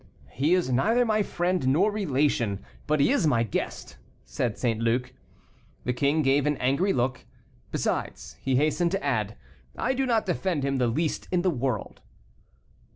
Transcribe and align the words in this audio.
"He 0.31 0.55
is 0.55 0.71
neither 0.71 1.05
my 1.05 1.21
friend 1.21 1.67
nor 1.67 1.91
relation, 1.91 2.63
but 2.87 2.99
he 2.99 3.11
is 3.11 3.27
my 3.27 3.43
guest," 3.43 3.97
said 4.25 4.57
St. 4.57 4.81
Luc. 4.81 5.13
The 5.83 5.93
king 5.93 6.23
gave 6.23 6.47
an 6.47 6.57
angry 6.57 6.91
look. 6.91 7.23
"Besides," 7.71 8.35
he 8.41 8.55
hastened 8.55 8.89
to 8.93 9.05
add, 9.05 9.37
"I 9.77 9.93
do 9.93 10.07
not 10.07 10.25
defend 10.25 10.63
him 10.65 10.79
the 10.79 10.87
least 10.87 11.27
in 11.31 11.43
the 11.43 11.51
world." 11.51 12.01